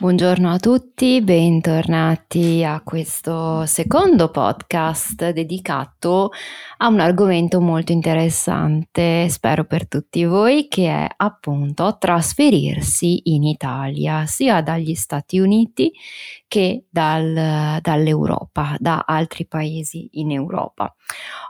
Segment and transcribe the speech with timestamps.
[0.00, 6.30] Buongiorno a tutti, bentornati a questo secondo podcast dedicato
[6.78, 14.24] a un argomento molto interessante, spero per tutti voi, che è appunto trasferirsi in Italia,
[14.24, 15.92] sia dagli Stati Uniti
[16.50, 20.92] che dal, dall'Europa, da altri paesi in Europa.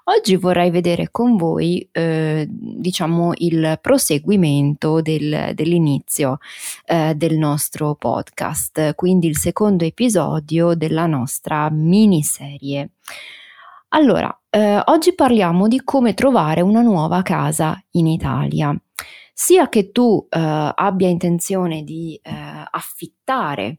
[0.05, 6.37] Oggi vorrei vedere con voi, eh, diciamo, il proseguimento del, dell'inizio
[6.85, 12.91] eh, del nostro podcast, quindi il secondo episodio della nostra miniserie.
[13.93, 18.79] Allora, eh, oggi parliamo di come trovare una nuova casa in Italia.
[19.33, 20.39] Sia che tu eh,
[20.75, 22.31] abbia intenzione di eh,
[22.71, 23.79] affittare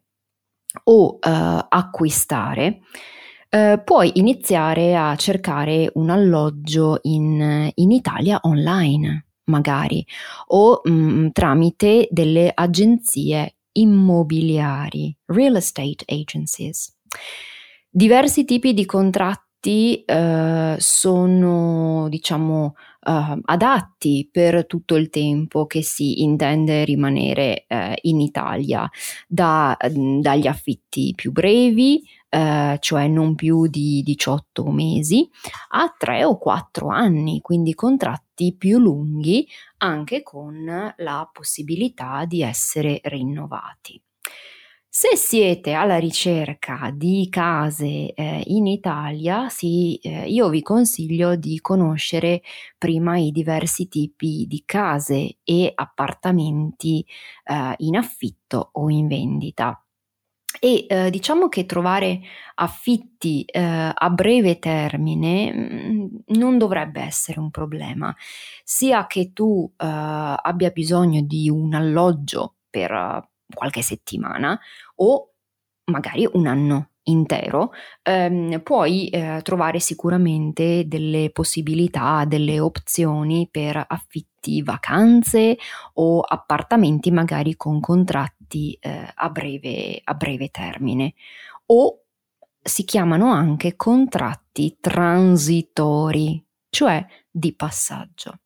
[0.85, 2.81] o eh, acquistare,
[3.49, 10.05] eh, puoi iniziare a cercare un alloggio in, in Italia online, magari,
[10.47, 16.97] o mh, mm, tramite delle agenzie immobiliari, real estate agencies.
[17.89, 26.23] Diversi tipi di contratti eh, sono, diciamo, uh, adatti per tutto il tempo che si
[26.23, 28.89] intende rimanere uh, in Italia,
[29.27, 29.77] da,
[30.19, 35.29] dagli affitti più brevi, uh, cioè non più di 18 mesi,
[35.69, 42.99] a 3 o 4 anni, quindi contratti più lunghi anche con la possibilità di essere
[43.03, 44.01] rinnovati.
[44.93, 51.61] Se siete alla ricerca di case eh, in Italia, sì, eh, io vi consiglio di
[51.61, 52.41] conoscere
[52.77, 57.05] prima i diversi tipi di case e appartamenti
[57.45, 59.81] eh, in affitto o in vendita.
[60.59, 62.19] E eh, diciamo che trovare
[62.55, 66.07] affitti eh, a breve termine mh, mm,
[66.37, 68.13] non dovrebbe essere un problema,
[68.65, 74.59] sia che tu eh, abbia bisogno di un alloggio per qualche settimana
[74.95, 75.33] o
[75.85, 77.71] magari un anno intero,
[78.03, 85.57] ehm, puoi eh, trovare sicuramente delle possibilità, delle opzioni per affitti vacanze
[85.93, 91.13] o appartamenti magari con contratti eh, a, breve, a breve termine
[91.67, 91.97] o
[92.63, 98.39] si chiamano anche contratti transitori, cioè di passaggio.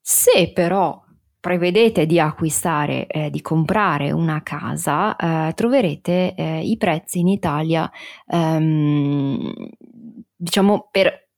[0.00, 1.02] Se però
[1.40, 7.90] prevedete di acquistare, eh, di comprare una casa, eh, troverete eh, i prezzi in Italia,
[8.26, 9.52] ehm,
[10.36, 11.28] diciamo, per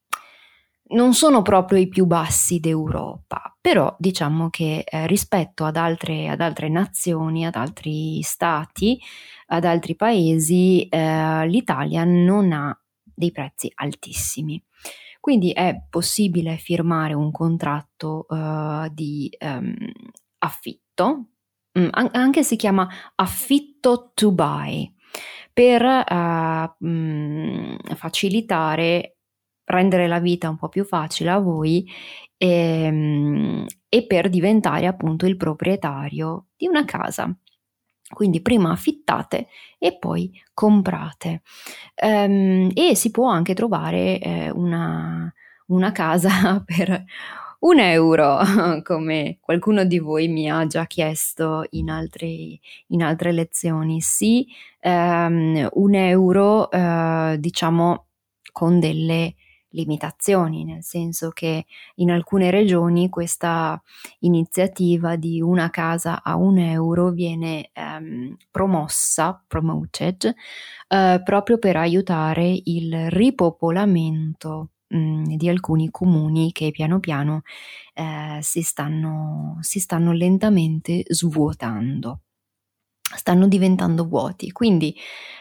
[0.92, 6.40] non sono proprio i più bassi d'Europa, però diciamo che eh, rispetto ad altre, ad
[6.40, 9.00] altre, nazioni, ad altri stati,
[9.46, 14.62] ad altri paesi, eh, l'Italia non ha dei prezzi altissimi.
[15.22, 19.72] Quindi è possibile firmare un contratto uh, di um,
[20.38, 21.26] affitto,
[21.78, 24.92] mm, anche si chiama affitto to buy,
[25.52, 29.18] per uh, mm, facilitare,
[29.66, 31.88] rendere la vita un po' più facile a voi
[32.36, 37.32] e, ehm, e per diventare appunto il proprietario di una casa.
[38.12, 41.42] Quindi prima affittate e poi comprate.
[42.02, 45.32] Um, e si può anche trovare eh, una,
[45.66, 47.04] una casa per
[47.60, 48.38] un euro,
[48.84, 54.00] come qualcuno di voi mi ha già chiesto in, altri, in altre lezioni.
[54.00, 54.46] Sì,
[54.82, 58.06] um, un euro, uh, diciamo,
[58.52, 59.34] con delle
[59.72, 61.66] limitazioni, nel senso che
[61.96, 63.80] in alcune regioni questa
[64.20, 70.34] iniziativa di una casa a un euro viene ehm, promossa, promoted,
[70.88, 77.42] eh, proprio per aiutare il ripopolamento mm, di alcuni comuni che piano piano
[77.94, 82.20] eh, si, stanno, si stanno lentamente svuotando.
[83.16, 84.52] Stanno diventando vuoti.
[84.52, 84.96] Quindi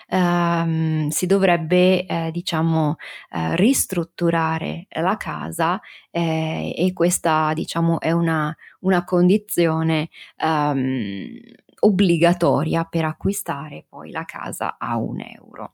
[0.07, 2.97] ehm, si dovrebbe, eh, diciamo,
[3.31, 5.79] eh, ristrutturare la casa
[6.09, 11.39] eh, e questa, diciamo, è una, una condizione ehm,
[11.83, 15.73] obbligatoria per acquistare poi la casa a un euro.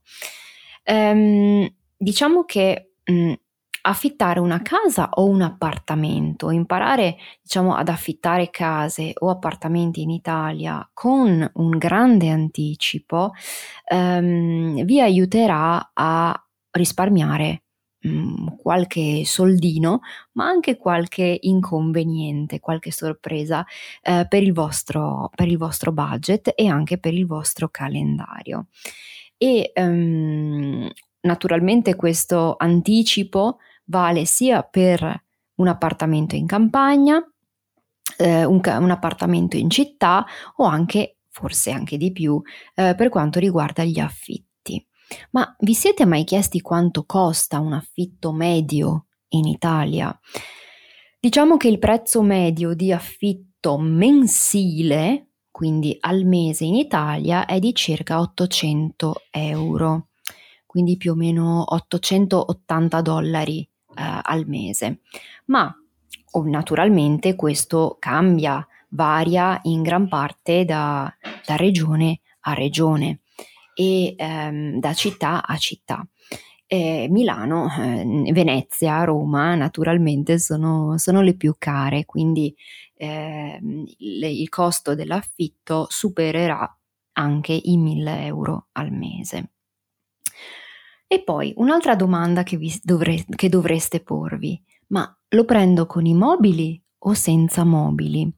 [0.83, 1.67] Ehm,
[1.97, 3.33] diciamo che mh,
[3.87, 10.87] affittare una casa o un appartamento, imparare diciamo ad affittare case o appartamenti in Italia
[10.93, 13.31] con un grande anticipo
[13.85, 17.63] ehm, vi aiuterà a risparmiare
[17.99, 20.01] mh, mm, qualche soldino,
[20.33, 23.65] ma anche qualche inconveniente, qualche sorpresa
[24.01, 28.67] eh, per, il vostro, per il vostro budget e anche per il vostro calendario.
[29.37, 30.89] E um,
[31.21, 33.57] naturalmente questo anticipo
[33.87, 35.23] vale sia per
[35.55, 37.21] un appartamento in campagna,
[38.17, 40.25] eh, un, un, appartamento in città
[40.57, 42.41] o anche, forse anche di più,
[42.75, 44.85] eh, per quanto riguarda gli affitti.
[45.31, 50.17] Ma vi siete mai chiesti quanto costa un affitto medio in Italia?
[51.19, 57.73] Diciamo che il prezzo medio di affitto mensile, quindi al mese in Italia, è di
[57.73, 60.09] circa 800 euro,
[60.65, 63.67] quindi più o meno 880 dollari
[63.97, 64.99] eh, al mese.
[65.45, 65.73] Ma
[66.31, 71.11] oh, naturalmente questo cambia, varia in gran parte da,
[71.45, 73.21] da regione a regione
[73.73, 76.05] e ehm, da città a città.
[76.69, 82.53] Eh, Milano, eh, Venezia, Roma naturalmente sono, sono, le più care, quindi
[82.95, 86.69] eh, le, il costo dell'affitto supererà
[87.13, 89.51] anche i 1000 euro al mese.
[91.09, 96.81] E poi un'altra domanda che, dovre- che dovreste porvi, ma lo prendo con i mobili
[96.99, 98.29] o senza mobili?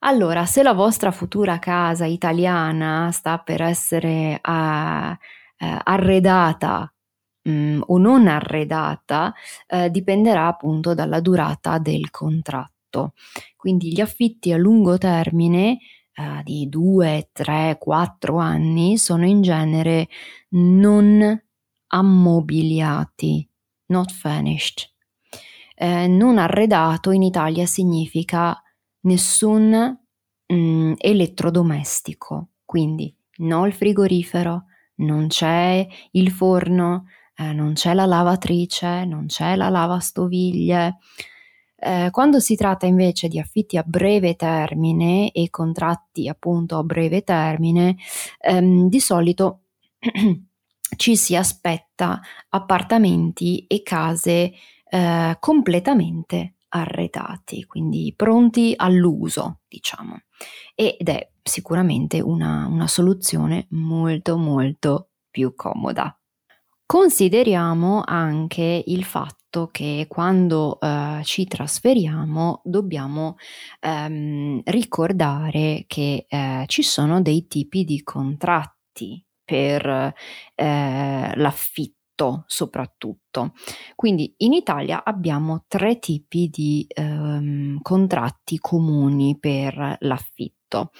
[0.00, 5.16] Allora, se la vostra futura casa italiana sta per essere uh, uh,
[5.56, 6.92] arredata
[7.44, 9.32] um, o non arredata,
[9.68, 13.12] uh, dipenderà appunto dalla durata del contratto.
[13.56, 15.78] Quindi gli affitti a lungo termine
[16.44, 20.08] di 2, 3, 4 anni sono in genere
[20.50, 21.40] non
[21.92, 23.48] ammobiliati,
[23.86, 24.88] not finished.
[25.74, 28.60] Eh, non arredato in Italia significa
[29.02, 29.98] nessun
[30.52, 34.64] mm, elettrodomestico, quindi no il frigorifero,
[34.96, 40.98] non c'è il forno, eh, non c'è la lavatrice, non c'è la lavastoviglie.
[41.76, 47.22] Eh, quando si tratta invece di affitti a breve termine e contratti appunto a breve
[47.22, 47.96] termine,
[48.38, 49.62] ehm, di solito
[50.96, 54.52] ci si aspetta appartamenti e case
[54.88, 60.20] eh, completamente arredati, quindi pronti all'uso, diciamo.
[60.74, 66.14] Ed è sicuramente una, una soluzione molto molto più comoda.
[66.86, 73.36] Consideriamo anche il fatto che quando uh, ci trasferiamo dobbiamo
[73.82, 80.14] um, ricordare che uh, ci sono dei tipi di contratti per
[80.54, 83.54] eh, l'affitto soprattutto.
[83.96, 90.92] Quindi in Italia abbiamo tre tipi di ehm, contratti comuni per l'affitto.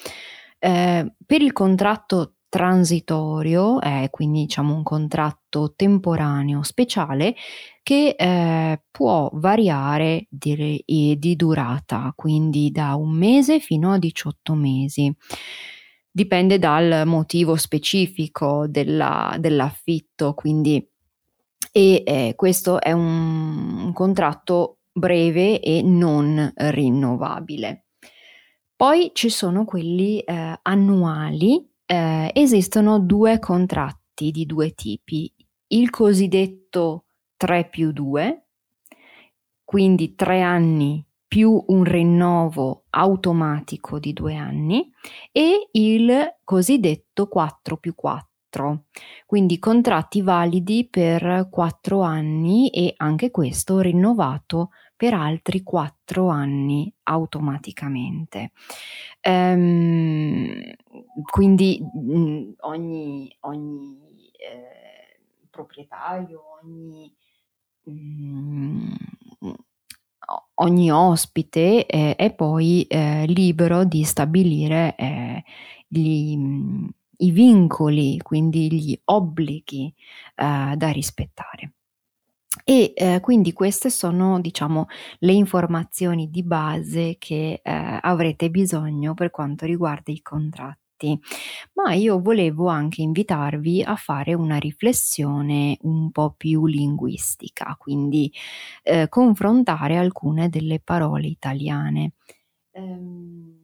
[0.58, 7.37] Eh, per il contratto transitorio, è quindi diciamo un contratto temporaneo speciale
[7.85, 10.83] che eh, può variare di,
[11.16, 15.14] di durata, quindi da un mese fino a 18 mesi
[16.11, 20.87] dipende dal motivo specifico della, dell'affitto, quindi
[21.73, 27.85] e eh, questo è un, un contratto breve e non rinnovabile.
[28.75, 35.33] Poi ci sono quelli eh, annuali, eh, esistono due contratti di due tipi,
[35.69, 37.05] il cosiddetto
[37.37, 38.47] 3 più 2,
[39.64, 44.90] quindi tre anni più un rinnovo automatico di due anni
[45.30, 48.87] e il cosiddetto 4 più 4,
[49.26, 58.50] quindi contratti validi per quattro anni e anche questo rinnovato per altri quattro anni automaticamente.
[59.20, 60.60] Ehm,
[61.30, 67.14] quindi mh, ogni, ogni eh, proprietario, ogni
[67.84, 67.92] mh,
[70.62, 75.45] ogni ospite eh, è poi eh, libero di stabilire eh,
[75.87, 76.37] gli,
[77.19, 79.93] i vincoli, quindi gli obblighi
[80.37, 81.73] eh, da rispettare.
[82.64, 84.87] E eh, quindi queste sono, diciamo,
[85.21, 90.79] le informazioni di base che eh, avrete bisogno per quanto riguarda i contratti.
[91.00, 91.19] Dialetti,
[91.75, 98.33] ma io volevo anche invitarvi a fare una riflessione un po' più linguistica, quindi
[98.83, 102.12] eh, confrontare alcune delle parole italiane.
[102.73, 103.59] Ehm,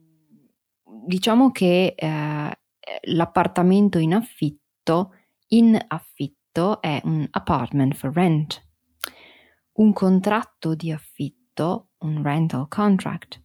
[1.05, 2.59] diciamo che eh,
[3.01, 5.13] l'appartamento in affitto,
[5.49, 8.65] in affitto è un apartment for rent,
[9.73, 13.43] un contratto di affitto, un rental contract.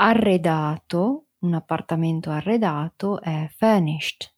[0.00, 4.32] Arredato, un appartamento arredato è furnished.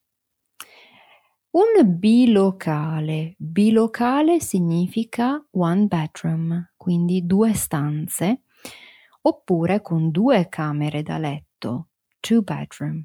[1.50, 3.35] Un bilocale.
[3.37, 8.42] Bilocale significa one bedroom, quindi due stanze,
[9.23, 11.88] oppure con due camere da letto,
[12.21, 13.04] two bedroom.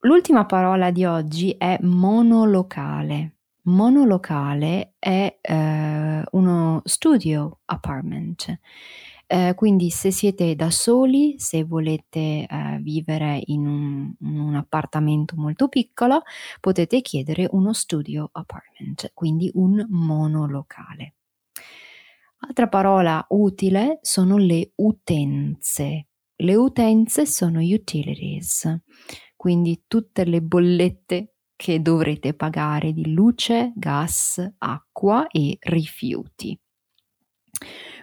[0.00, 3.36] L'ultima parola di oggi è monolocale.
[3.62, 8.60] Monolocale è eh, uno studio apartment.
[9.28, 15.34] Eh, quindi se siete da soli, se volete eh, vivere in un, in un, appartamento
[15.36, 16.22] molto piccolo,
[16.60, 21.14] potete chiedere uno studio apartment, quindi un monolocale.
[22.38, 26.06] Altra parola utile sono le utenze.
[26.36, 28.82] Le utenze sono utilities,
[29.34, 36.56] quindi tutte le bollette che dovrete pagare di luce, gas, acqua e rifiuti.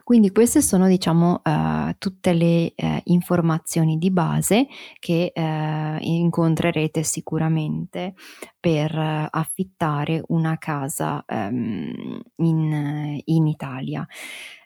[0.03, 4.67] Quindi queste sono diciamo uh, tutte le uh, informazioni di base
[4.99, 8.13] che uh, incontrerete sicuramente
[8.59, 14.05] per affittare una casa um, in, in, Italia.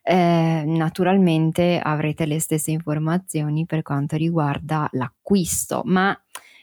[0.01, 6.17] Eh, naturalmente avrete le stesse informazioni per quanto riguarda l'acquisto, ma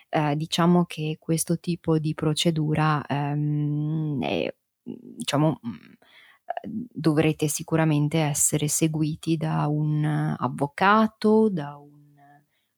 [0.08, 5.60] eh, diciamo che questo tipo di procedura ehm, è, diciamo,
[6.62, 10.04] dovrete sicuramente essere seguiti da un
[10.38, 11.92] avvocato, da un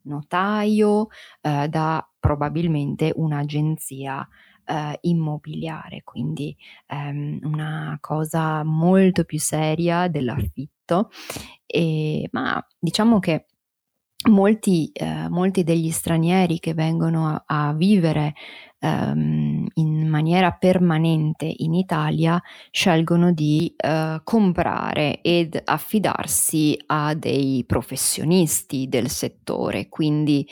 [0.06, 1.08] notaio,
[1.40, 4.26] eh, da probabilmente un'agenzia
[4.64, 6.56] eh, immobiliare, quindi
[6.87, 11.11] ehm, una cosa molto più seria dell'affitto,
[11.66, 13.46] e, ma diciamo che
[14.30, 18.35] molti, eh, molti degli stranieri che vengono a, a vivere
[18.78, 22.40] ehm, in maniera permanente in Italia
[22.71, 30.47] scelgono di eh, comprare ed affidarsi a dei professionisti del settore, quindi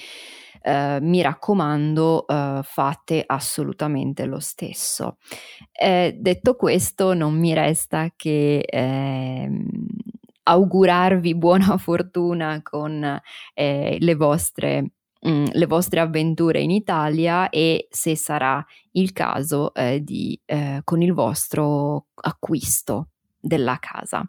[0.62, 5.18] eh, mi raccomando, eh, fate assolutamente lo stesso.
[5.72, 9.66] Eh, detto questo, non mi resta che ehm,
[10.44, 13.20] augurarvi buona fortuna con
[13.54, 14.90] eh, le vostre
[15.26, 21.02] mm, le vostre avventure in Italia e se sarà il caso eh, di, eh, con
[21.02, 23.08] il vostro acquisto
[23.40, 24.26] della casa.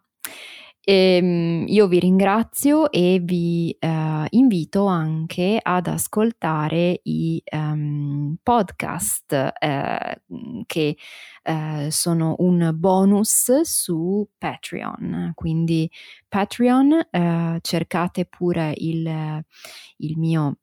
[0.88, 9.54] E, ehm, io vi ringrazio e vi uh, invito anche ad ascoltare i um, podcast
[9.60, 10.96] uh, che
[11.44, 15.32] uh, sono un bonus su Patreon.
[15.34, 15.90] Quindi
[16.28, 17.08] Patreon,
[17.62, 19.44] cercate pure il,
[19.98, 20.58] il mio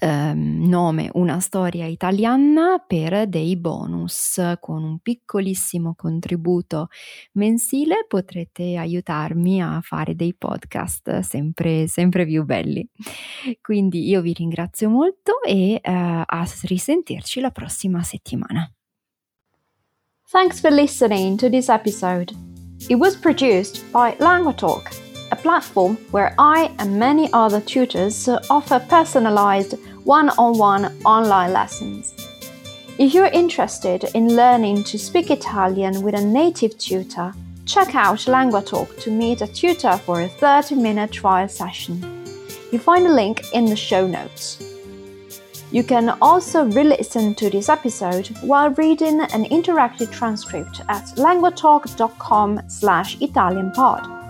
[0.00, 4.40] ehm, nome Una storia italiana per dei bonus.
[4.60, 6.88] Con un piccolissimo contributo
[7.32, 12.88] mensile potrete aiutarmi a fare dei podcast sempre, sempre più belli.
[13.60, 18.70] Quindi io vi ringrazio molto e eh, a risentirci la prossima settimana.
[20.30, 22.34] Thanks for listening to this episode.
[22.88, 25.03] It was produced by LanguaTalk
[25.34, 29.74] a platform where I and many other tutors offer personalized
[30.04, 32.14] one on one online lessons.
[32.98, 37.32] If you're interested in learning to speak Italian with a native tutor,
[37.66, 41.94] check out LanguaTalk to meet a tutor for a 30 minute trial session.
[42.70, 44.62] You find a link in the show notes.
[45.72, 53.18] You can also re-listen to this episode while reading an interactive transcript at languatalk.com slash
[53.18, 54.23] italianpod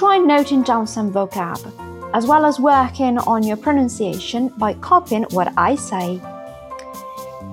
[0.00, 1.60] try noting down some vocab,
[2.14, 6.18] as well as working on your pronunciation by copying what I say.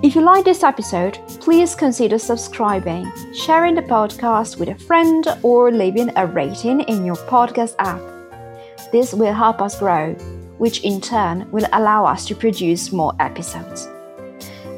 [0.01, 5.73] If you like this episode, please consider subscribing, sharing the podcast with a friend, or
[5.73, 7.99] leaving a rating in your podcast app.
[8.93, 10.13] This will help us grow,
[10.57, 13.89] which in turn will allow us to produce more episodes.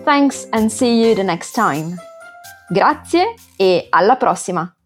[0.06, 2.00] Thanks and see you the next time.
[2.74, 4.79] Grazie e alla prossima!